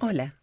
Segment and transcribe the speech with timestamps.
[0.00, 0.36] Hola,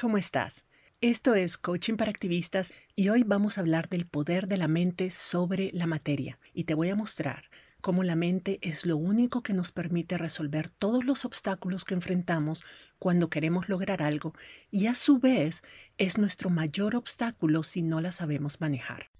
[0.00, 0.64] ¿cómo estás?
[1.02, 5.10] Esto es Coaching para Activistas y hoy vamos a hablar del poder de la mente
[5.10, 7.50] sobre la materia y te voy a mostrar
[7.82, 12.64] cómo la mente es lo único que nos permite resolver todos los obstáculos que enfrentamos
[12.98, 14.32] cuando queremos lograr algo
[14.70, 15.62] y a su vez
[15.98, 19.10] es nuestro mayor obstáculo si no la sabemos manejar.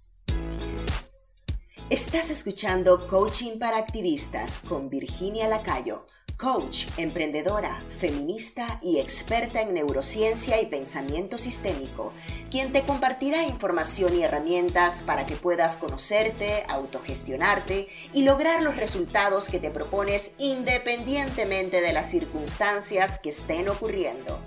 [1.91, 6.07] Estás escuchando Coaching para Activistas con Virginia Lacayo
[6.43, 12.13] coach, emprendedora, feminista y experta en neurociencia y pensamiento sistémico,
[12.51, 19.49] quien te compartirá información y herramientas para que puedas conocerte, autogestionarte y lograr los resultados
[19.49, 24.41] que te propones independientemente de las circunstancias que estén ocurriendo.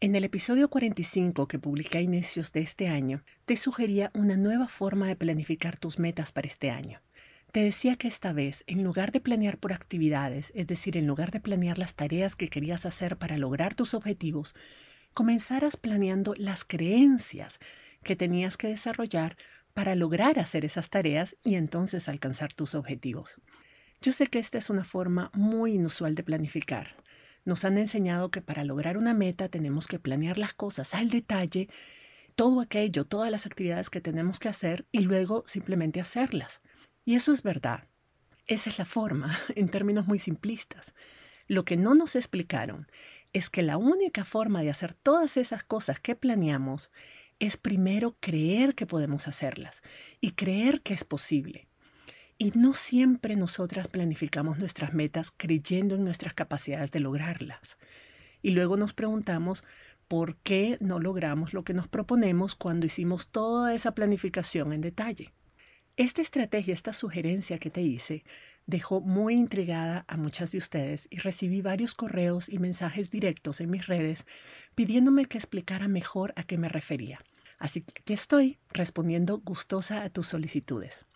[0.00, 4.66] En el episodio 45 que publiqué a inicios de este año, te sugería una nueva
[4.66, 7.00] forma de planificar tus metas para este año.
[7.54, 11.30] Te decía que esta vez, en lugar de planear por actividades, es decir, en lugar
[11.30, 14.56] de planear las tareas que querías hacer para lograr tus objetivos,
[15.12, 17.60] comenzaras planeando las creencias
[18.02, 19.36] que tenías que desarrollar
[19.72, 23.40] para lograr hacer esas tareas y entonces alcanzar tus objetivos.
[24.02, 26.96] Yo sé que esta es una forma muy inusual de planificar.
[27.44, 31.68] Nos han enseñado que para lograr una meta tenemos que planear las cosas al detalle,
[32.34, 36.60] todo aquello, todas las actividades que tenemos que hacer y luego simplemente hacerlas.
[37.04, 37.84] Y eso es verdad.
[38.46, 40.94] Esa es la forma, en términos muy simplistas.
[41.46, 42.88] Lo que no nos explicaron
[43.32, 46.90] es que la única forma de hacer todas esas cosas que planeamos
[47.40, 49.82] es primero creer que podemos hacerlas
[50.20, 51.66] y creer que es posible.
[52.38, 57.76] Y no siempre nosotras planificamos nuestras metas creyendo en nuestras capacidades de lograrlas.
[58.42, 59.64] Y luego nos preguntamos
[60.08, 65.32] por qué no logramos lo que nos proponemos cuando hicimos toda esa planificación en detalle.
[65.96, 68.24] Esta estrategia, esta sugerencia que te hice,
[68.66, 73.70] dejó muy intrigada a muchas de ustedes y recibí varios correos y mensajes directos en
[73.70, 74.26] mis redes
[74.74, 77.20] pidiéndome que explicara mejor a qué me refería.
[77.58, 81.06] Así que aquí estoy respondiendo gustosa a tus solicitudes.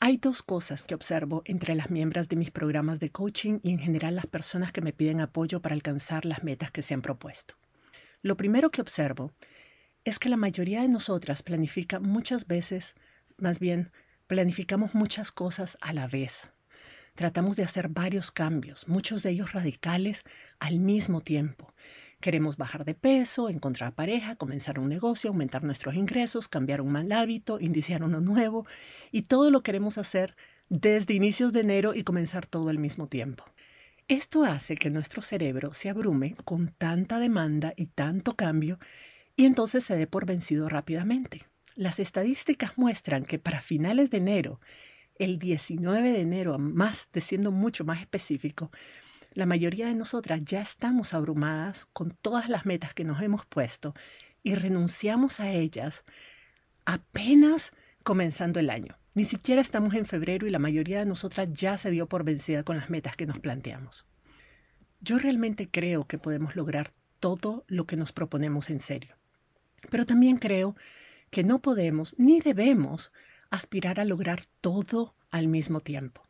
[0.00, 3.78] Hay dos cosas que observo entre las miembros de mis programas de coaching y en
[3.78, 7.54] general las personas que me piden apoyo para alcanzar las metas que se han propuesto.
[8.20, 9.30] Lo primero que observo
[10.04, 12.96] es que la mayoría de nosotras planifica muchas veces
[13.42, 13.92] más bien,
[14.26, 16.50] planificamos muchas cosas a la vez.
[17.14, 20.24] Tratamos de hacer varios cambios, muchos de ellos radicales,
[20.58, 21.74] al mismo tiempo.
[22.20, 27.12] Queremos bajar de peso, encontrar pareja, comenzar un negocio, aumentar nuestros ingresos, cambiar un mal
[27.12, 28.66] hábito, iniciar uno nuevo,
[29.10, 30.36] y todo lo queremos hacer
[30.70, 33.44] desde inicios de enero y comenzar todo al mismo tiempo.
[34.08, 38.78] Esto hace que nuestro cerebro se abrume con tanta demanda y tanto cambio
[39.36, 41.51] y entonces se dé por vencido rápidamente.
[41.74, 44.60] Las estadísticas muestran que para finales de enero,
[45.18, 48.70] el 19 de enero, más de siendo mucho más específico,
[49.34, 53.94] la mayoría de nosotras ya estamos abrumadas con todas las metas que nos hemos puesto
[54.42, 56.04] y renunciamos a ellas
[56.84, 57.72] apenas
[58.02, 58.98] comenzando el año.
[59.14, 62.62] Ni siquiera estamos en febrero y la mayoría de nosotras ya se dio por vencida
[62.62, 64.06] con las metas que nos planteamos.
[65.00, 69.16] Yo realmente creo que podemos lograr todo lo que nos proponemos en serio.
[69.90, 70.76] Pero también creo
[71.32, 73.10] que no podemos ni debemos
[73.50, 76.22] aspirar a lograr todo al mismo tiempo.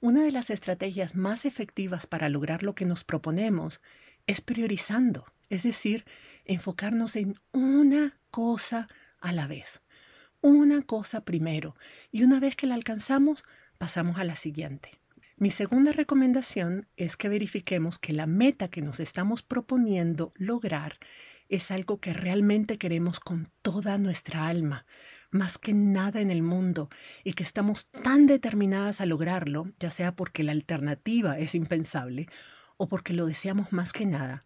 [0.00, 3.80] Una de las estrategias más efectivas para lograr lo que nos proponemos
[4.26, 6.04] es priorizando, es decir,
[6.44, 8.88] enfocarnos en una cosa
[9.20, 9.80] a la vez,
[10.40, 11.76] una cosa primero,
[12.10, 13.44] y una vez que la alcanzamos,
[13.78, 14.90] pasamos a la siguiente.
[15.36, 20.98] Mi segunda recomendación es que verifiquemos que la meta que nos estamos proponiendo lograr
[21.48, 24.86] es algo que realmente queremos con toda nuestra alma,
[25.30, 26.88] más que nada en el mundo,
[27.24, 32.28] y que estamos tan determinadas a lograrlo, ya sea porque la alternativa es impensable
[32.76, 34.44] o porque lo deseamos más que nada,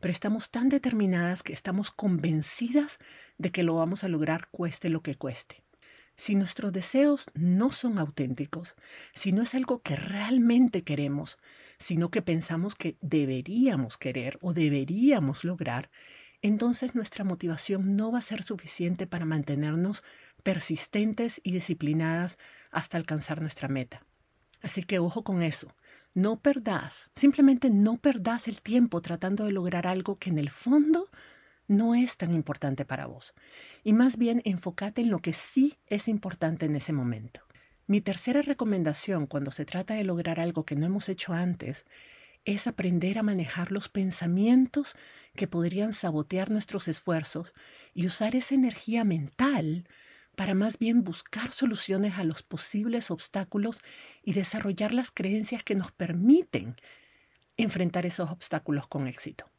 [0.00, 2.98] pero estamos tan determinadas que estamos convencidas
[3.38, 5.62] de que lo vamos a lograr cueste lo que cueste.
[6.16, 8.76] Si nuestros deseos no son auténticos,
[9.14, 11.38] si no es algo que realmente queremos,
[11.78, 15.90] sino que pensamos que deberíamos querer o deberíamos lograr,
[16.48, 20.04] entonces nuestra motivación no va a ser suficiente para mantenernos
[20.42, 22.36] persistentes y disciplinadas
[22.70, 24.04] hasta alcanzar nuestra meta.
[24.60, 25.74] Así que ojo con eso.
[26.12, 31.08] No perdás, simplemente no perdás el tiempo tratando de lograr algo que en el fondo
[31.66, 33.32] no es tan importante para vos.
[33.82, 37.40] Y más bien enfócate en lo que sí es importante en ese momento.
[37.86, 41.86] Mi tercera recomendación cuando se trata de lograr algo que no hemos hecho antes
[42.44, 44.94] es aprender a manejar los pensamientos
[45.34, 47.54] que podrían sabotear nuestros esfuerzos
[47.92, 49.88] y usar esa energía mental
[50.36, 53.82] para más bien buscar soluciones a los posibles obstáculos
[54.22, 56.76] y desarrollar las creencias que nos permiten
[57.56, 59.50] enfrentar esos obstáculos con éxito.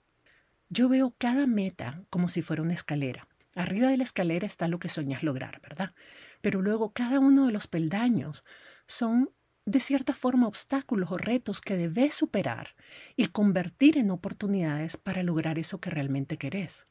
[0.70, 3.28] Yo veo cada meta como si fuera una escalera.
[3.54, 5.94] Arriba de la escalera está lo que soñas lograr, ¿verdad?
[6.42, 8.44] Pero luego cada uno de los peldaños
[8.86, 9.32] son
[9.66, 12.76] de cierta forma obstáculos o retos que debes superar
[13.16, 16.86] y convertir en oportunidades para lograr eso que realmente querés.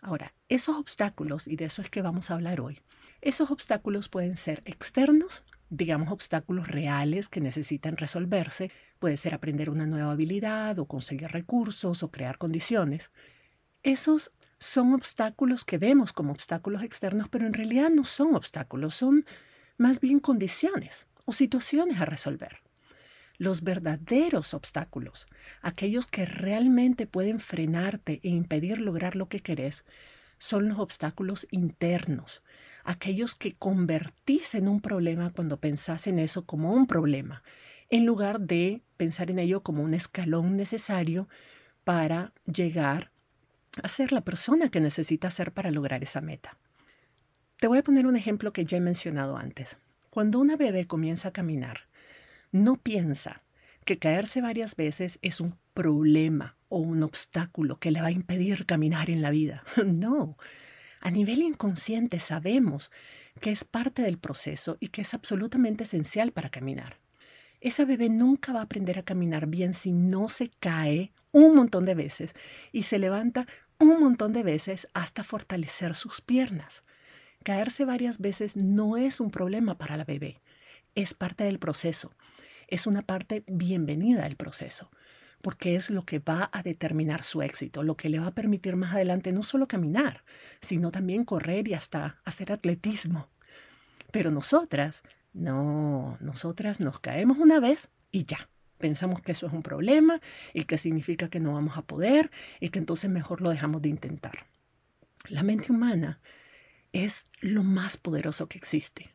[0.00, 2.80] Ahora, esos obstáculos, y de eso es que vamos a hablar hoy,
[3.20, 9.86] esos obstáculos pueden ser externos, digamos obstáculos reales que necesitan resolverse, puede ser aprender una
[9.86, 13.10] nueva habilidad o conseguir recursos o crear condiciones.
[13.82, 19.26] Esos son obstáculos que vemos como obstáculos externos, pero en realidad no son obstáculos, son
[19.76, 22.58] más bien condiciones o situaciones a resolver.
[23.38, 25.28] Los verdaderos obstáculos,
[25.62, 29.84] aquellos que realmente pueden frenarte e impedir lograr lo que querés,
[30.38, 32.42] son los obstáculos internos,
[32.82, 37.44] aquellos que convertís en un problema cuando pensás en eso como un problema,
[37.90, 41.28] en lugar de pensar en ello como un escalón necesario
[41.84, 43.12] para llegar
[43.82, 46.58] a ser la persona que necesitas ser para lograr esa meta.
[47.60, 49.78] Te voy a poner un ejemplo que ya he mencionado antes.
[50.10, 51.82] Cuando una bebé comienza a caminar,
[52.50, 53.44] no piensa
[53.84, 58.66] que caerse varias veces es un problema o un obstáculo que le va a impedir
[58.66, 59.62] caminar en la vida.
[59.86, 60.36] No,
[61.00, 62.90] a nivel inconsciente sabemos
[63.40, 66.98] que es parte del proceso y que es absolutamente esencial para caminar.
[67.60, 71.84] Esa bebé nunca va a aprender a caminar bien si no se cae un montón
[71.84, 72.34] de veces
[72.72, 73.46] y se levanta
[73.78, 76.82] un montón de veces hasta fortalecer sus piernas.
[77.42, 80.42] Caerse varias veces no es un problema para la bebé,
[80.94, 82.12] es parte del proceso,
[82.68, 84.90] es una parte bienvenida del proceso,
[85.40, 88.76] porque es lo que va a determinar su éxito, lo que le va a permitir
[88.76, 90.22] más adelante no solo caminar,
[90.60, 93.26] sino también correr y hasta hacer atletismo.
[94.10, 95.02] Pero nosotras,
[95.32, 98.50] no, nosotras nos caemos una vez y ya.
[98.76, 100.20] Pensamos que eso es un problema
[100.52, 103.88] y que significa que no vamos a poder y que entonces mejor lo dejamos de
[103.88, 104.46] intentar.
[105.28, 106.20] La mente humana
[106.92, 109.14] es lo más poderoso que existe.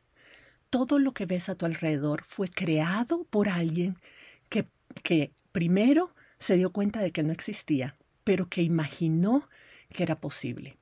[0.69, 3.97] Todo lo que ves a tu alrededor fue creado por alguien
[4.49, 4.67] que,
[5.03, 9.47] que primero se dio cuenta de que no existía, pero que imaginó
[9.93, 10.77] que era posible.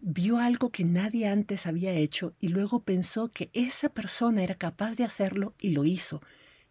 [0.00, 4.96] Vio algo que nadie antes había hecho y luego pensó que esa persona era capaz
[4.96, 6.22] de hacerlo y lo hizo.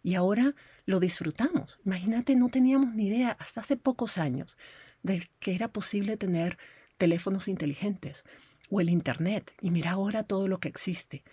[0.02, 0.54] Y ahora
[0.86, 1.78] lo disfrutamos.
[1.84, 4.56] Imagínate, no teníamos ni idea hasta hace pocos años
[5.02, 6.56] de que era posible tener
[6.96, 8.24] teléfonos inteligentes,
[8.70, 9.52] o el Internet.
[9.60, 11.24] Y mira ahora todo lo que existe.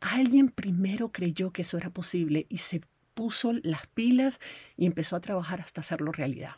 [0.00, 2.82] Alguien primero creyó que eso era posible y se
[3.14, 4.40] puso las pilas
[4.76, 6.56] y empezó a trabajar hasta hacerlo realidad.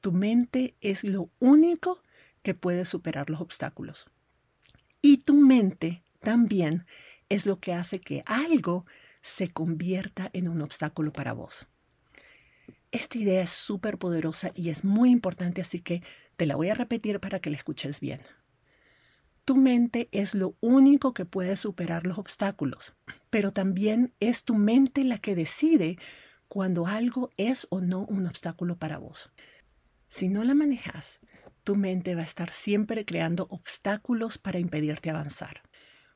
[0.00, 2.02] Tu mente es lo único
[2.42, 4.06] que puede superar los obstáculos.
[5.02, 6.86] Y tu mente también
[7.28, 8.86] es lo que hace que algo
[9.22, 11.66] se convierta en un obstáculo para vos.
[12.92, 16.02] Esta idea es súper poderosa y es muy importante, así que
[16.36, 18.20] te la voy a repetir para que la escuches bien.
[19.46, 22.96] Tu mente es lo único que puede superar los obstáculos,
[23.30, 25.98] pero también es tu mente la que decide
[26.48, 29.32] cuando algo es o no un obstáculo para vos.
[30.08, 31.20] Si no la manejas,
[31.62, 35.62] tu mente va a estar siempre creando obstáculos para impedirte avanzar.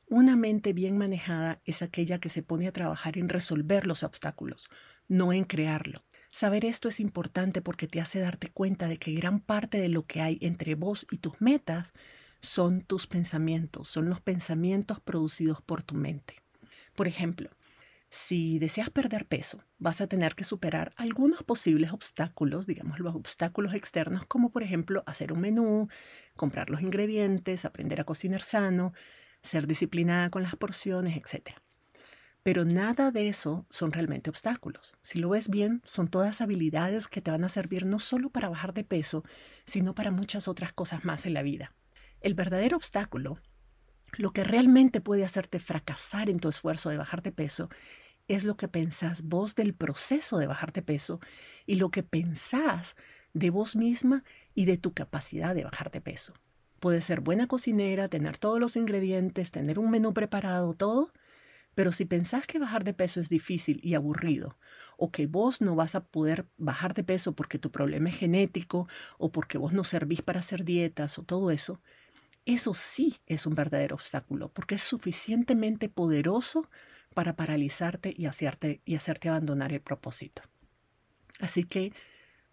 [0.09, 4.67] Una mente bien manejada es aquella que se pone a trabajar en resolver los obstáculos,
[5.07, 6.03] no en crearlo.
[6.31, 10.05] Saber esto es importante porque te hace darte cuenta de que gran parte de lo
[10.05, 11.93] que hay entre vos y tus metas
[12.41, 16.35] son tus pensamientos, son los pensamientos producidos por tu mente.
[16.95, 17.49] Por ejemplo,
[18.09, 23.73] si deseas perder peso, vas a tener que superar algunos posibles obstáculos, digamos los obstáculos
[23.73, 25.87] externos, como por ejemplo hacer un menú,
[26.35, 28.91] comprar los ingredientes, aprender a cocinar sano,
[29.41, 31.55] ser disciplinada con las porciones, etc.
[32.43, 34.93] Pero nada de eso son realmente obstáculos.
[35.03, 38.49] Si lo ves bien, son todas habilidades que te van a servir no solo para
[38.49, 39.23] bajar de peso,
[39.65, 41.73] sino para muchas otras cosas más en la vida.
[42.21, 43.39] El verdadero obstáculo,
[44.13, 47.69] lo que realmente puede hacerte fracasar en tu esfuerzo de bajar de peso,
[48.27, 51.19] es lo que pensás vos del proceso de bajar de peso
[51.65, 52.95] y lo que pensás
[53.33, 54.23] de vos misma
[54.53, 56.33] y de tu capacidad de bajar de peso.
[56.79, 61.11] Puedes ser buena cocinera, tener todos los ingredientes, tener un menú preparado, todo,
[61.73, 64.57] pero si pensás que bajar de peso es difícil y aburrido,
[64.97, 68.87] o que vos no vas a poder bajar de peso porque tu problema es genético,
[69.17, 71.81] o porque vos no servís para hacer dietas, o todo eso,
[72.45, 76.69] eso sí es un verdadero obstáculo, porque es suficientemente poderoso
[77.13, 80.41] para paralizarte y hacerte, y hacerte abandonar el propósito.
[81.39, 81.93] Así que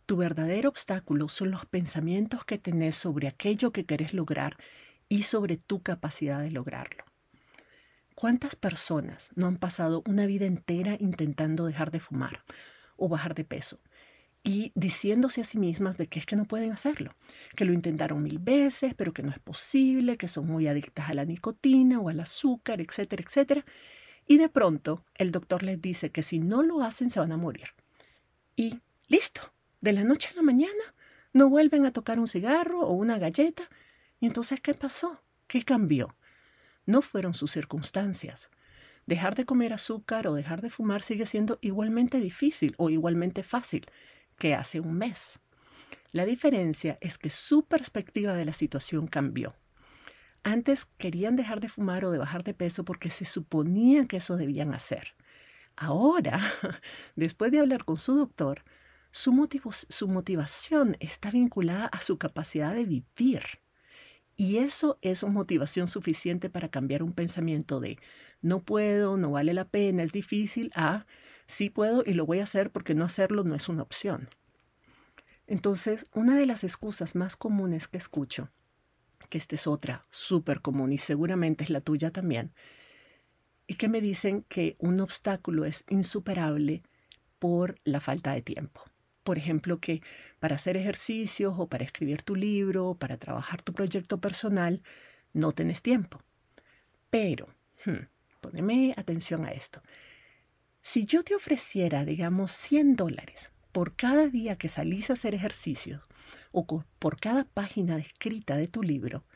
[0.07, 4.57] tu verdadero obstáculo son los pensamientos que tenés sobre aquello que querés lograr
[5.09, 7.05] y sobre tu capacidad de lograrlo.
[8.15, 12.43] ¿Cuántas personas no han pasado una vida entera intentando dejar de fumar
[12.97, 13.79] o bajar de peso?
[14.49, 17.15] Y diciéndose a sí mismas de que es que no pueden hacerlo,
[17.55, 21.13] que lo intentaron mil veces, pero que no es posible, que son muy adictas a
[21.13, 23.67] la nicotina o al azúcar, etcétera, etcétera.
[24.27, 27.37] Y de pronto el doctor les dice que si no lo hacen se van a
[27.37, 27.75] morir.
[28.57, 29.53] Y listo,
[29.83, 30.95] de la noche a la mañana
[31.35, 33.69] no vuelven a tocar un cigarro o una galleta.
[34.19, 35.21] ¿Y entonces qué pasó?
[35.47, 36.17] ¿Qué cambió?
[36.87, 38.49] No fueron sus circunstancias.
[39.05, 43.87] Dejar de comer azúcar o dejar de fumar sigue siendo igualmente difícil o igualmente fácil
[44.39, 45.41] que hace un mes.
[46.13, 49.55] La diferencia es que su perspectiva de la situación cambió.
[50.43, 54.37] Antes querían dejar de fumar o de bajar de peso porque se suponía que eso
[54.37, 55.15] debían hacer.
[55.77, 56.41] Ahora,
[57.17, 58.65] después de hablar con su doctor,
[59.11, 63.43] su, motivación está vinculada a su capacidad de vivir.
[64.37, 67.99] Y eso es una motivación suficiente para cambiar un pensamiento de
[68.41, 71.07] no puedo, no vale la pena, es difícil, a
[71.49, 74.29] sí puedo y lo voy a hacer porque no hacerlo no es una opción.
[75.49, 78.51] Entonces, una de las excusas más comunes que escucho,
[79.31, 82.53] que esta es otra súper común y seguramente es la tuya también,
[83.67, 86.83] y que me dicen que un obstáculo es insuperable
[87.39, 88.83] por la falta de tiempo.
[89.25, 90.03] Por ejemplo, que
[90.39, 94.83] para hacer ejercicios o para escribir tu libro o para trabajar tu proyecto personal,
[95.33, 96.23] no tenés tiempo.
[97.11, 97.47] Pero,
[97.85, 99.83] hmm, atención a esto.
[100.91, 106.01] Si yo te ofreciera, digamos, 100 dólares por cada día que salís a hacer ejercicios
[106.51, 106.67] o
[106.99, 109.27] por cada página escrita de tu libro,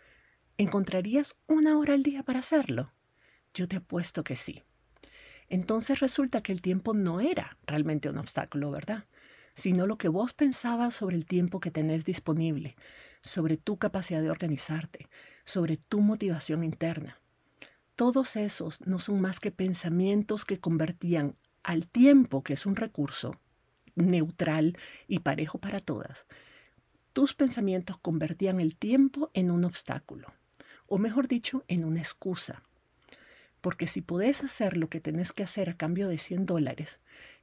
[0.57, 2.95] ¿encontrarías una hora al día para hacerlo?
[3.53, 4.63] Yo te apuesto que sí.
[5.51, 9.05] Entonces resulta que el tiempo no era realmente un obstáculo, ¿verdad?
[9.55, 12.77] Sino lo que vos pensabas sobre el tiempo que tenés disponible,
[13.21, 15.11] sobre tu capacidad de organizarte,
[15.45, 17.22] sobre tu motivación interna.
[18.03, 23.39] Todos esos no son más que pensamientos que convertían al tiempo, que es un recurso
[23.95, 26.27] neutral y parejo para todas,
[27.13, 30.35] tus pensamientos convertían el tiempo en un obstáculo,
[30.89, 32.65] o mejor dicho, en una excusa.
[33.61, 36.99] Porque si podés hacer lo que tenés que hacer a cambio de 100 dólares,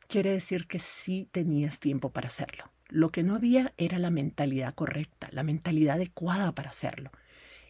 [0.10, 2.70] quiere decir que sí tenías tiempo para hacerlo.
[2.90, 7.12] Lo que no había era la mentalidad correcta, la mentalidad adecuada para hacerlo.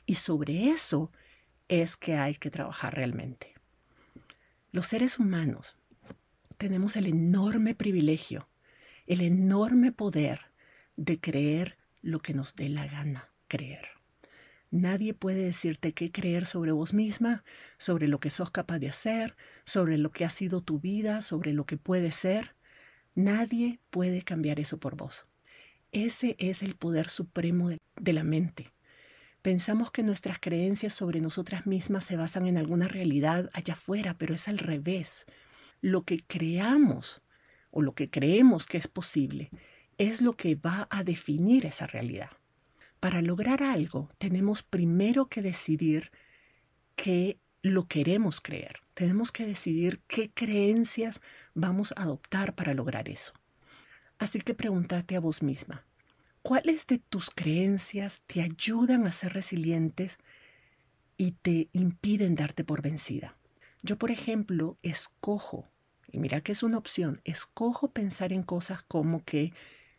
[0.08, 1.12] Y sobre eso
[1.70, 3.54] es que hay que trabajar realmente.
[4.72, 5.78] Los seres humanos
[6.58, 8.50] tenemos el enorme privilegio,
[9.08, 10.42] el enorme poder
[10.98, 13.88] de creer lo que nos dé la gana creer.
[14.72, 17.44] Nadie puede decirte qué creer sobre vos misma,
[17.78, 19.36] sobre lo que sos capaz de hacer,
[19.66, 22.56] sobre lo que ha sido tu vida, sobre lo que puede ser.
[23.16, 25.26] Nadie puede cambiar eso por vos.
[25.92, 28.72] Ese es el poder supremo de, la mente.
[29.42, 34.36] Pensamos que nuestras creencias sobre nosotras mismas se basan en alguna realidad allá afuera, pero
[34.36, 35.26] es al revés
[35.82, 37.22] lo que creamos
[37.72, 39.50] o lo que creemos que es posible
[39.98, 42.32] es lo que va a definir esa realidad.
[43.00, 46.12] Para lograr algo tenemos primero que decidir
[46.96, 48.82] qué lo queremos creer.
[48.94, 51.22] Tenemos que decidir qué creencias
[51.54, 53.34] vamos a adoptar para lograr eso.
[54.18, 55.86] Así que pregúntate a vos misma,
[56.42, 60.18] ¿cuáles de tus creencias te ayudan a ser resilientes
[61.18, 63.38] y te impiden darte por vencida?
[63.82, 65.68] Yo, por ejemplo, escojo,
[66.12, 69.54] y mira que es una opción, escojo pensar en cosas como que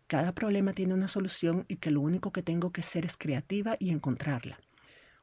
[0.06, 3.76] cada problema tiene una solución y que lo único que tengo que hacer es creativa
[3.78, 4.58] y encontrarla.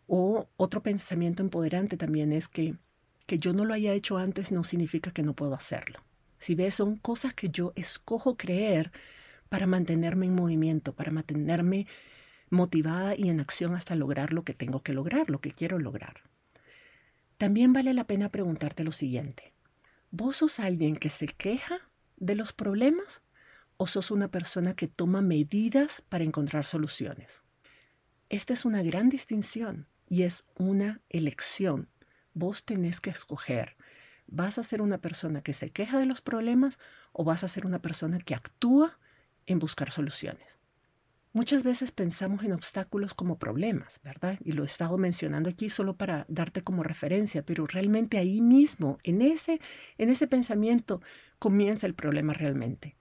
[0.08, 2.76] O otro pensamiento empoderante también es que
[3.28, 6.00] que yo no lo haya hecho antes no significa que no puedo hacerlo.
[6.40, 8.92] Si ves, son cosas que yo escojo creer
[9.50, 11.88] para mantenerme en movimiento, para mantenerme
[12.50, 16.22] motivada y en acción hasta lograr lo que tengo que lograr, lo que quiero lograr.
[17.38, 19.54] También vale la pena preguntarte lo siguiente.
[20.12, 21.82] ¿Vos sos alguien que se queja
[22.16, 23.22] de los problemas
[23.78, 27.44] o sos una persona que toma medidas para encontrar soluciones?
[28.30, 31.90] Esta es una gran distinción y es una elección.
[32.34, 33.76] Vos tenés que escoger.
[34.28, 36.80] ¿Vas a ser una persona que se queja de los problemas
[37.14, 39.00] o vas a ser una persona que actúa
[39.48, 40.58] en buscar soluciones?
[41.34, 44.40] Muchas veces pensamos en obstáculos como problemas, ¿verdad?
[44.44, 48.98] Y lo he estado mencionando aquí solo para darte como referencia, pero realmente ahí mismo,
[49.04, 49.60] en ese,
[49.98, 51.02] en ese pensamiento,
[51.38, 52.96] comienza el problema realmente.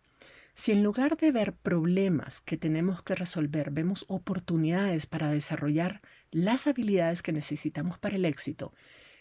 [0.52, 6.00] Si en lugar de ver problemas que tenemos que resolver, vemos oportunidades para desarrollar
[6.30, 8.74] las habilidades que necesitamos para el éxito,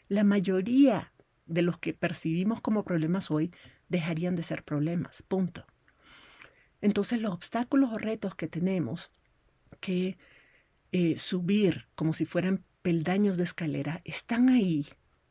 [0.07, 1.13] la mayoría
[1.45, 3.51] de los que percibimos como problemas hoy
[3.89, 5.23] dejarían de ser problemas.
[5.27, 5.65] Punto.
[6.81, 9.11] Entonces los obstáculos o retos que tenemos
[9.79, 10.17] que
[10.91, 14.87] eh, subir como si fueran peldaños de escalera están ahí.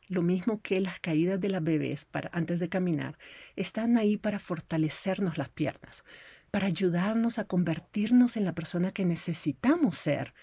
[0.07, 3.17] Lo mismo que las caídas de las bebés para, antes de caminar,
[3.55, 6.03] están ahí para fortalecernos las piernas,
[6.51, 10.33] para ayudarnos a convertirnos en la persona que necesitamos ser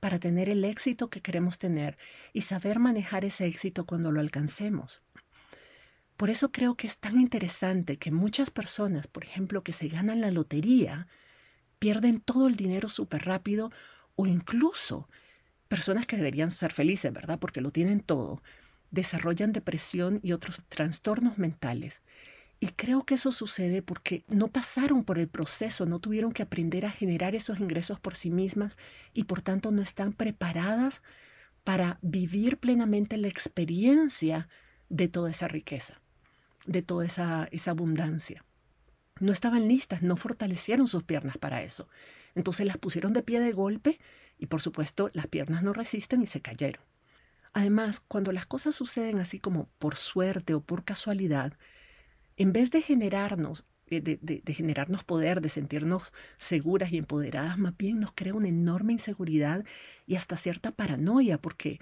[0.00, 1.98] para tener el éxito que queremos tener
[2.32, 5.02] y saber manejar ese éxito cuando lo alcancemos.
[6.18, 10.20] Por eso creo que es tan interesante que muchas personas, por ejemplo, que se ganan
[10.20, 11.06] la lotería,
[11.78, 13.70] pierden todo el dinero súper rápido
[14.16, 15.08] o incluso
[15.68, 17.38] personas que deberían ser felices, ¿verdad?
[17.38, 18.42] Porque lo tienen todo,
[18.90, 22.02] desarrollan depresión y otros trastornos mentales.
[22.58, 26.84] Y creo que eso sucede porque no pasaron por el proceso, no tuvieron que aprender
[26.84, 28.76] a generar esos ingresos por sí mismas
[29.14, 31.00] y por tanto no están preparadas
[31.62, 34.48] para vivir plenamente la experiencia
[34.88, 36.00] de toda esa riqueza,
[36.68, 38.44] de toda esa, esa abundancia.
[39.20, 41.88] No estaban listas, no fortalecieron sus piernas para eso.
[42.34, 43.98] Entonces las pusieron de pie de golpe
[44.38, 46.84] y por supuesto las piernas no resisten y se cayeron.
[47.52, 51.54] Además, cuando las cosas suceden así como por suerte o por casualidad,
[52.36, 57.98] en vez de generarnos, eh, de, generarnos poder, de sentirnos seguras y empoderadas, más bien
[57.98, 59.64] nos crea una enorme inseguridad
[60.06, 61.80] y hasta cierta paranoia, porque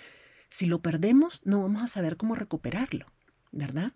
[0.48, 3.06] si lo perdemos no vamos a saber cómo recuperarlo,
[3.50, 3.92] ¿verdad?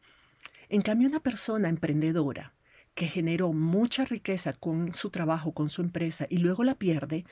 [0.70, 2.54] En cambio, una persona emprendedora
[2.94, 7.24] que generó mucha riqueza con su trabajo, con su empresa y luego la pierde,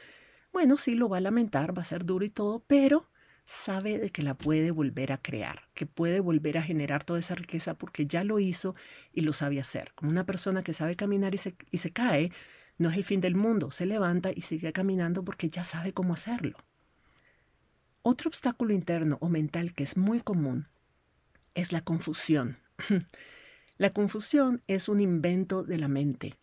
[0.53, 3.09] bueno, sí lo va a lamentar, va a ser duro y todo, pero
[3.45, 7.37] sabe de que la puede volver a crear, que puede volver a generar toda esa
[7.37, 8.75] riqueza porque ya lo hizo
[9.13, 9.93] y lo sabe hacer.
[9.95, 12.33] Como una persona que sabe caminar y se, y se cae,
[12.77, 16.15] no es el fin del mundo, se levanta y sigue caminando porque ya sabe cómo
[16.15, 16.59] hacerlo.
[18.03, 20.67] Otro obstáculo interno o mental que es muy común
[21.55, 22.59] es la confusión.
[23.79, 26.35] La confusión es un invento de la mente.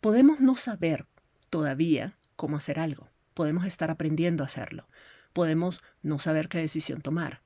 [0.00, 1.06] Podemos no saber
[1.50, 4.88] todavía cómo hacer algo, podemos estar aprendiendo a hacerlo,
[5.32, 7.42] podemos no saber qué decisión tomar.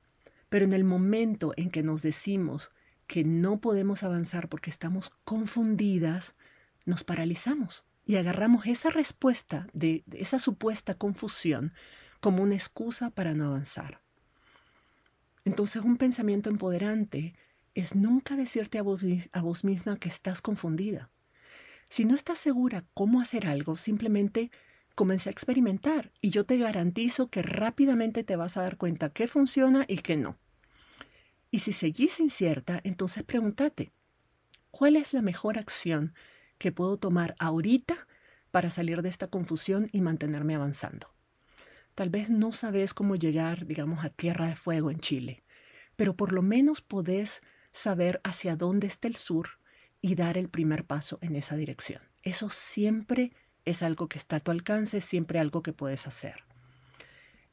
[0.49, 2.71] Pero en el momento en que nos decimos
[3.07, 6.33] que no podemos avanzar porque estamos confundidas,
[6.85, 11.73] nos paralizamos y agarramos esa respuesta de, esa supuesta confusión
[12.19, 14.01] como una excusa para no avanzar.
[15.45, 17.35] Entonces un pensamiento empoderante
[17.75, 21.09] es nunca decirte a vos, a vos misma que estás confundida.
[21.87, 24.51] Si no estás segura cómo hacer algo, simplemente
[24.95, 29.27] comencé a experimentar y yo te garantizo que rápidamente te vas a dar cuenta qué
[29.27, 30.37] funciona y qué no.
[31.49, 33.91] Y si seguís incierta, entonces pregúntate,
[34.71, 36.13] ¿cuál es la mejor acción
[36.57, 38.07] que puedo tomar ahorita
[38.51, 41.13] para salir de esta confusión y mantenerme avanzando?
[41.93, 45.43] Tal vez no sabes cómo llegar, digamos, a Tierra de Fuego en Chile,
[45.97, 49.59] pero por lo menos podés saber hacia dónde está el sur
[50.01, 52.01] y dar el primer paso en esa dirección.
[52.23, 53.33] Eso siempre
[53.65, 56.43] es algo que está a tu alcance, siempre algo que puedes hacer.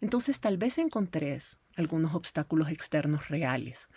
[0.00, 3.88] Entonces tal vez encontres algunos obstáculos externos reales,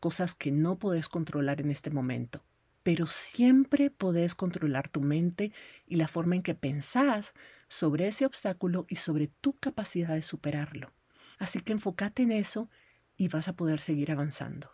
[0.00, 2.44] cosas que no puedes controlar en este momento,
[2.82, 5.52] pero siempre puedes controlar tu mente
[5.86, 7.34] y la forma en que pensás
[7.68, 10.92] sobre ese obstáculo y sobre tu capacidad de superarlo.
[11.38, 12.68] Así que enfócate en eso
[13.16, 14.70] y vas a poder seguir avanzando.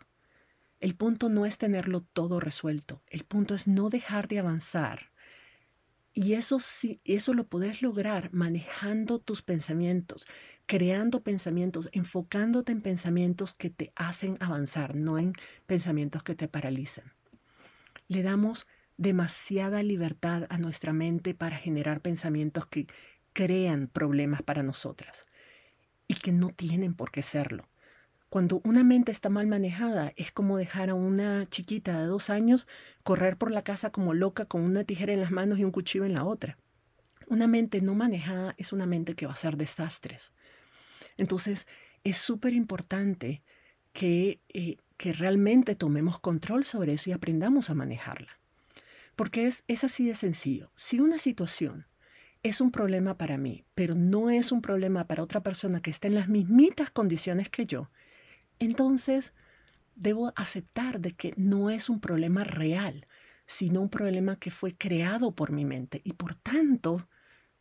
[0.79, 5.11] El punto no es tenerlo todo resuelto, el punto es no dejar de avanzar
[6.17, 10.25] y eso sí, eso lo puedes lograr manejando tus pensamientos,
[10.65, 15.33] creando pensamientos, enfocándote en pensamientos que te hacen avanzar, no en
[15.67, 17.13] pensamientos que te paralizan.
[18.07, 18.65] Le damos
[18.97, 22.87] demasiada libertad a nuestra mente para generar pensamientos que
[23.33, 25.27] crean problemas para nosotras
[26.07, 27.69] y que no tienen por qué serlo.
[28.29, 32.67] Cuando una mente está mal manejada, es como dejar a una chiquita de dos años
[33.03, 36.03] correr por la casa como loca con una tijera en las manos y un cuchillo
[36.03, 36.57] en la otra.
[37.27, 40.33] Una mente no manejada es una mente que va a hacer desastres.
[41.15, 41.67] Entonces,
[42.03, 43.43] es súper importante
[43.93, 48.39] que, eh, que realmente tomemos control sobre eso y aprendamos a manejarla.
[49.15, 50.71] Porque es, es así de sencillo.
[50.75, 51.87] Si una situación
[52.43, 56.07] es un problema para mí, pero no es un problema para otra persona que está
[56.07, 57.89] en las mismitas condiciones que yo,
[58.59, 59.33] entonces
[59.95, 63.07] debo aceptar de que no es un problema real,
[63.45, 67.07] sino un problema que fue creado por mi mente y por tanto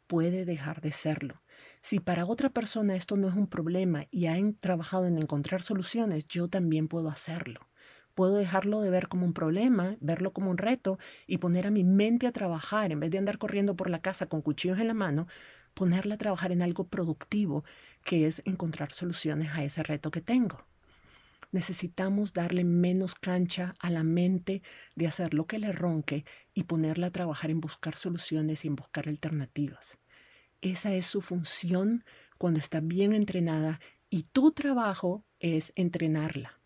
[0.06, 1.42] puede dejar de serlo.
[1.80, 6.26] Si para otra persona esto no es un problema y han trabajado en encontrar soluciones,
[6.28, 7.68] yo también puedo hacerlo.
[8.14, 11.84] Puedo dejarlo de ver como un problema, verlo como un reto y poner a mi
[11.84, 14.94] mente a trabajar, en vez de andar corriendo por la casa con cuchillos en la
[14.94, 15.26] mano,
[15.74, 17.64] ponerla a trabajar en algo productivo,
[18.04, 20.64] que es encontrar soluciones a ese reto que tengo
[21.52, 24.62] necesitamos darle menos cancha a la mente
[24.94, 28.76] de hacer lo que le ronque y ponerla a trabajar en buscar soluciones y en
[28.76, 29.98] buscar alternativas.
[30.60, 32.04] Esa es su función
[32.38, 33.80] cuando está bien entrenada
[34.10, 36.60] y tu trabajo es entrenarla.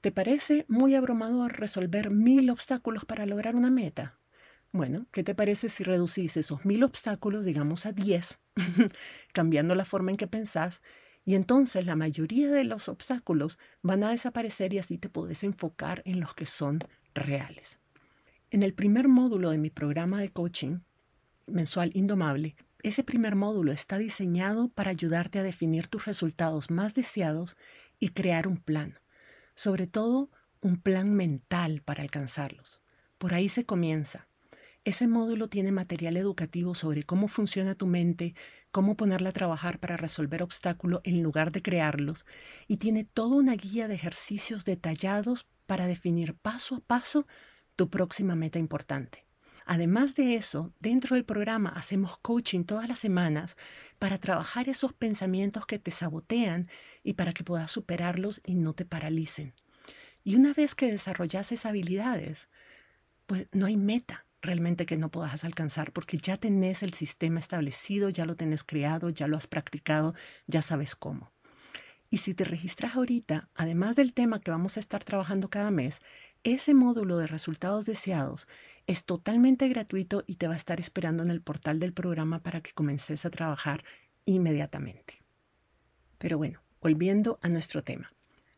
[0.00, 4.18] ¿Te parece muy abrumador resolver mil obstáculos para lograr una meta?
[4.70, 8.38] Bueno, ¿qué te parece si reducís esos mil obstáculos, digamos, a 10,
[9.32, 10.82] cambiando la forma en que pensás?
[11.28, 16.00] Y entonces la mayoría de los obstáculos van a desaparecer y así te podés enfocar
[16.06, 16.78] en los que son
[17.12, 17.78] reales.
[18.50, 20.78] En el primer módulo de mi programa de coaching
[21.46, 27.58] mensual Indomable, ese primer módulo está diseñado para ayudarte a definir tus resultados más deseados
[28.00, 28.98] y crear un plan,
[29.54, 30.30] sobre todo
[30.62, 32.80] un plan mental para alcanzarlos.
[33.18, 34.28] Por ahí se comienza.
[34.86, 38.34] Ese módulo tiene material educativo sobre cómo funciona tu mente,
[38.70, 42.26] cómo ponerla a trabajar para resolver obstáculos en lugar de crearlos,
[42.66, 47.26] y tiene toda una guía de ejercicios detallados para definir paso a paso
[47.76, 49.26] tu próxima meta importante.
[49.70, 53.54] Además de eso, dentro del programa hacemos coaching todas las semanas
[53.98, 56.70] para trabajar esos pensamientos que te sabotean
[57.02, 59.52] y para que puedas superarlos y no te paralicen.
[60.24, 62.48] Y una vez que desarrollas esas habilidades,
[63.26, 68.08] pues no hay meta realmente que no puedas alcanzar porque ya tenés el sistema establecido,
[68.08, 70.14] ya lo tenés creado, ya lo has practicado,
[70.46, 71.32] ya sabes cómo.
[72.10, 76.00] Y si te registras ahorita, además del tema que vamos a estar trabajando cada mes,
[76.44, 78.46] ese módulo de resultados deseados
[78.86, 82.62] es totalmente gratuito y te va a estar esperando en el portal del programa para
[82.62, 83.84] que comences a trabajar
[84.24, 85.22] inmediatamente.
[86.16, 88.12] Pero bueno, volviendo a nuestro tema.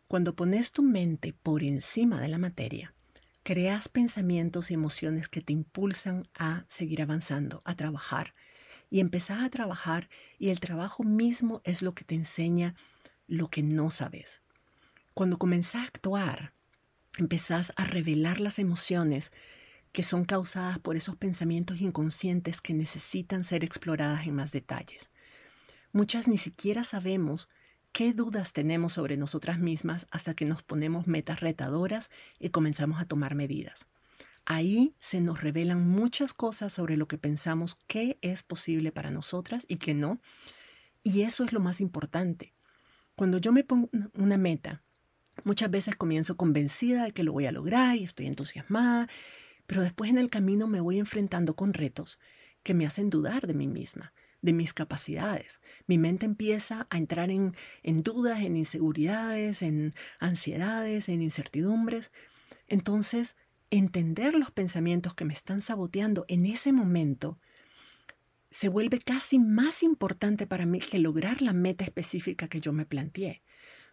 [0.06, 2.94] Cuando pones tu mente por encima de la materia,
[3.42, 8.34] creas pensamientos y emociones que te impulsan a seguir avanzando, a trabajar.
[8.90, 12.74] Y empezás a trabajar y el trabajo mismo es lo que te enseña
[13.26, 14.40] lo que no sabes.
[15.14, 16.52] Cuando comenzás a actuar,
[17.16, 19.32] empezás a revelar las emociones
[19.92, 25.10] que son causadas por esos pensamientos inconscientes que necesitan ser exploradas en más detalles.
[25.92, 27.48] Muchas ni siquiera sabemos
[27.92, 33.04] qué dudas tenemos sobre nosotras mismas hasta que nos ponemos metas retadoras y comenzamos a
[33.04, 33.86] tomar medidas.
[34.44, 39.64] Ahí se nos revelan muchas cosas sobre lo que pensamos que es posible para nosotras
[39.68, 40.20] y que no.
[41.02, 42.54] Y eso es lo más importante.
[43.16, 44.82] Cuando yo me pongo una meta,
[45.44, 49.08] muchas veces comienzo convencida de que lo voy a lograr y estoy entusiasmada,
[49.66, 52.18] pero después en el camino me voy enfrentando con retos
[52.62, 55.60] que me hacen dudar de mí misma de mis capacidades.
[55.86, 62.12] Mi mente empieza a entrar en, en dudas, en inseguridades, en ansiedades, en incertidumbres.
[62.66, 63.36] Entonces,
[63.70, 67.38] entender los pensamientos que me están saboteando en ese momento
[68.50, 72.84] se vuelve casi más importante para mí que lograr la meta específica que yo me
[72.84, 73.42] planteé.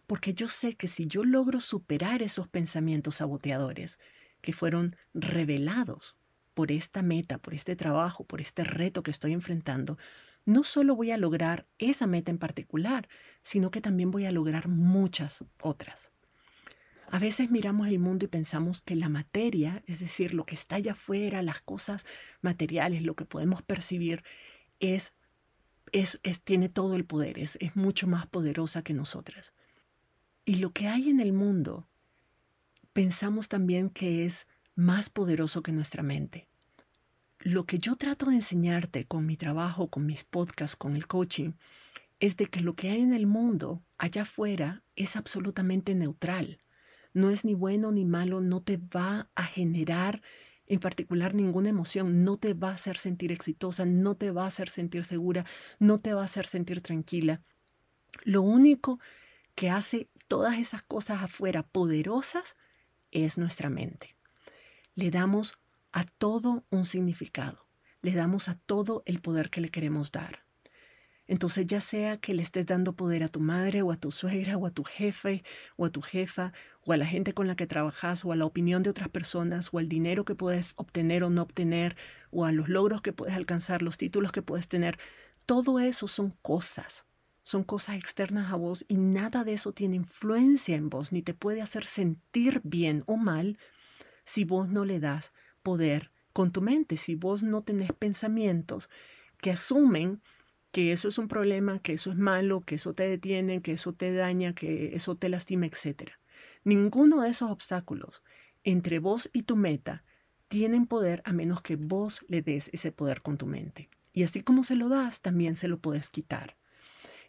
[0.06, 3.98] Porque yo sé que si yo logro superar esos pensamientos saboteadores
[4.40, 6.16] que fueron revelados
[6.54, 9.96] por esta meta, por este trabajo, por este reto que estoy enfrentando,
[10.48, 13.06] no solo voy a lograr esa meta en particular,
[13.42, 16.10] sino que también voy a lograr muchas otras.
[17.10, 20.76] A veces miramos el mundo y pensamos que la materia, es decir, lo que está
[20.76, 22.06] allá afuera, las cosas
[22.40, 24.24] materiales, lo que podemos percibir,
[24.80, 25.12] es,
[25.92, 29.52] es, tiene todo el poder, es, es mucho más poderosa que nosotras.
[30.46, 31.90] Y lo que hay en el mundo,
[32.94, 36.47] pensamos también que es más poderoso que nuestra mente
[37.40, 41.52] lo que yo trato de enseñarte con mi trabajo, con mis podcasts, con el coaching,
[42.20, 46.60] es de que lo que hay en el mundo, allá afuera, es absolutamente neutral.
[47.12, 50.20] No es ni bueno ni malo, no te va a generar
[50.66, 54.48] en particular ninguna emoción, no te va a hacer sentir exitosa, no te va a
[54.48, 55.46] hacer sentir segura,
[55.78, 57.40] no te va a hacer sentir tranquila.
[58.22, 59.00] Lo único
[59.54, 62.54] que hace todas esas cosas afuera poderosas
[63.10, 64.16] es nuestra mente.
[64.94, 65.58] Le damos
[65.98, 67.66] a todo un significado,
[68.02, 70.44] le damos a todo el poder que le queremos dar.
[71.26, 74.56] Entonces ya sea que le estés dando poder a tu madre o a tu suegra
[74.56, 75.42] o a tu jefe
[75.74, 76.52] o a tu jefa
[76.84, 79.70] o a la gente con la que trabajas o a la opinión de otras personas
[79.72, 81.96] o al dinero que puedes obtener o no obtener
[82.30, 85.00] o a los logros que puedes alcanzar, los títulos que puedes tener,
[85.46, 87.06] todo eso son cosas,
[87.42, 91.34] son cosas externas a vos y nada de eso tiene influencia en vos ni te
[91.34, 93.58] puede hacer sentir bien o mal
[94.24, 98.88] si vos no le das poder con tu mente si vos no tenés pensamientos
[99.40, 100.20] que asumen
[100.72, 103.92] que eso es un problema, que eso es malo, que eso te detiene, que eso
[103.92, 106.12] te daña, que eso te lastima, etc.
[106.64, 108.22] Ninguno de esos obstáculos
[108.64, 110.04] entre vos y tu meta
[110.48, 113.88] tienen poder a menos que vos le des ese poder con tu mente.
[114.12, 116.56] Y así como se lo das, también se lo puedes quitar.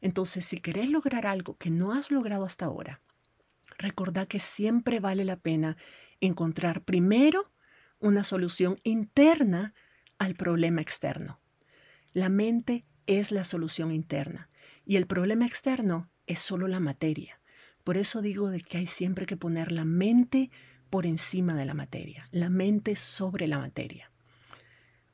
[0.01, 3.01] Entonces, si querés lograr algo que no has logrado hasta ahora,
[3.77, 5.77] recordá que siempre vale la pena
[6.21, 7.51] encontrar primero
[7.99, 9.73] una solución interna
[10.17, 11.39] al problema externo.
[12.13, 14.49] La mente es la solución interna
[14.85, 17.39] y el problema externo es solo la materia.
[17.83, 20.51] Por eso digo de que hay siempre que poner la mente
[20.89, 24.11] por encima de la materia, la mente sobre la materia.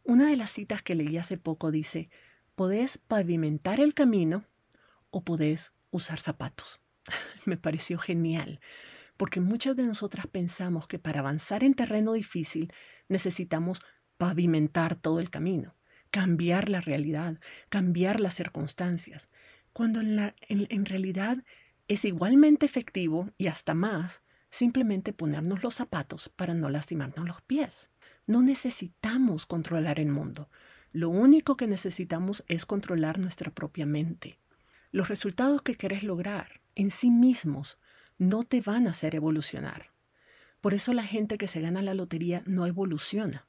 [0.04, 2.10] Una de las citas que leí hace poco dice,
[2.56, 4.46] podés pavimentar el camino
[5.10, 6.80] o podés usar zapatos.
[7.46, 8.60] Me pareció genial,
[9.18, 12.72] porque muchas de nosotras pensamos que para avanzar en terreno difícil
[13.08, 13.80] necesitamos
[14.18, 15.76] pavimentar todo el camino,
[16.12, 19.30] cambiar la realidad, cambiar las circunstancias,
[19.74, 21.44] cuando en, realidad
[21.88, 27.90] es igualmente efectivo y hasta más simplemente ponernos los zapatos para no lastimarnos los pies.
[28.26, 30.50] No necesitamos controlar el mundo.
[30.94, 34.40] Lo único que necesitamos es controlar nuestra propia mente.
[34.92, 37.78] Los resultados que quieres lograr en sí mismos
[38.18, 39.92] no te van a hacer evolucionar.
[40.62, 43.48] Por eso la gente que se gana la lotería no evoluciona,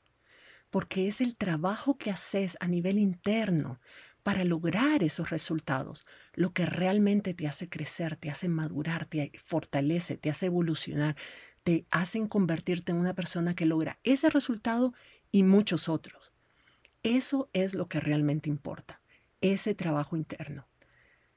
[0.70, 3.80] porque es el trabajo que haces a nivel interno
[4.22, 10.16] para lograr esos resultados lo que realmente te hace crecer, te hace madurar, te fortalece,
[10.16, 11.14] te hace evolucionar,
[11.62, 14.94] te hacen convertirte en una persona que logra ese resultado
[15.30, 16.32] y muchos otros.
[17.04, 19.00] Eso es lo que realmente importa,
[19.40, 20.66] ese trabajo interno.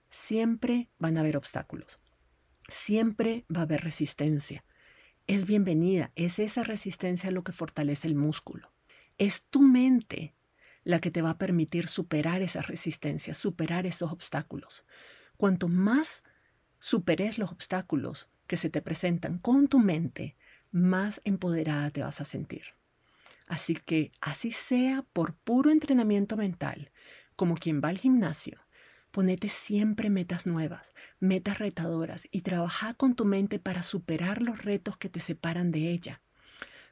[0.09, 1.99] Siempre van a haber obstáculos,
[2.71, 4.63] siempre va a haber resistencia.
[5.27, 8.71] Es bienvenida, es esa resistencia lo que fortalece el músculo.
[9.17, 10.35] Es tu mente
[10.83, 14.85] la que te va a permitir superar esa resistencia, superar esos obstáculos.
[15.37, 16.23] Cuanto más
[16.79, 20.35] superes los obstáculos que se te presentan con tu mente,
[20.71, 22.63] más empoderada te vas a sentir.
[23.47, 26.91] Así que así sea por puro entrenamiento mental,
[27.35, 28.59] como quien va al gimnasio,
[29.11, 34.97] ponete siempre metas nuevas, metas retadoras y trabaja con tu mente para superar los retos
[34.97, 36.21] que te separan de ella.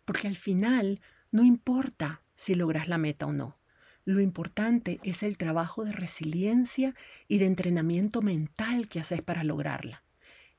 [0.06, 1.02] Porque al final
[1.32, 3.58] no importa si logras la meta o no.
[4.06, 6.96] Lo importante es el trabajo de resiliencia
[7.28, 10.04] y de entrenamiento mental que haces para lograrla.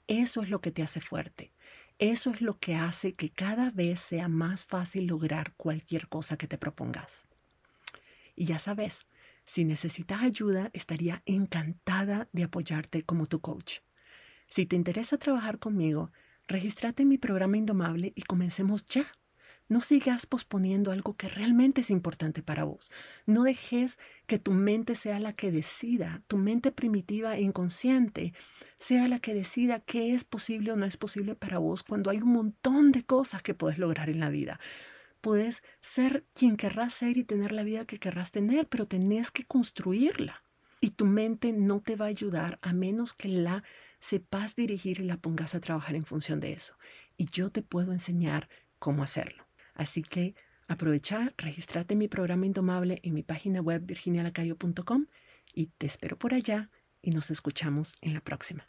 [0.06, 1.52] Eso es lo que te hace fuerte.
[1.98, 6.46] Eso es lo que hace que cada vez sea más fácil lograr cualquier cosa que
[6.46, 7.24] te propongas.
[8.36, 9.06] Y ya sabes,
[9.48, 13.78] si necesitas ayuda, estaría encantada de apoyarte como tu coach.
[14.46, 16.12] Si te interesa trabajar conmigo,
[16.46, 19.06] regístrate en mi programa Indomable y comencemos ya.
[19.66, 22.90] No sigas posponiendo algo que realmente es importante para vos.
[23.24, 28.34] No dejes que tu mente sea la que decida, tu mente primitiva e inconsciente
[28.78, 32.18] sea la que decida qué es posible o no es posible para vos cuando hay
[32.18, 34.60] un montón de cosas que puedes lograr en la vida.
[35.20, 39.44] Puedes ser quien querrás ser y tener la vida que querrás tener, pero tenés que
[39.44, 40.42] construirla.
[40.80, 43.64] Y tu mente no te va a ayudar a menos que la
[43.98, 46.74] sepas dirigir y la pongas a trabajar en función de eso.
[47.16, 49.48] Y yo te puedo enseñar cómo hacerlo.
[49.74, 50.34] Así que
[50.68, 55.06] aprovecha, registrate en mi programa Indomable en mi página web virginialacayo.com
[55.52, 56.70] y te espero por allá
[57.02, 58.68] y nos escuchamos en la próxima.